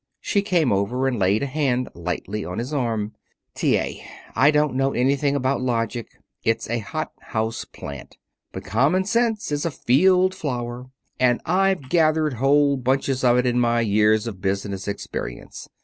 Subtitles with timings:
[0.19, 3.13] She came over and laid a hand lightly on his arm.
[3.53, 3.77] "T.
[3.77, 4.03] A.,
[4.35, 6.07] I don't know anything about logic.
[6.43, 8.17] It is a hot house plant.
[8.51, 10.87] But common sense is a field flower,
[11.19, 15.69] and I've gathered whole bunches of it in my years of business experience.